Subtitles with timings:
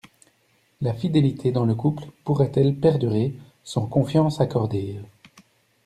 [0.81, 4.99] La fidélité dans le couple pourrait-elle perdurer sans confiance accordée?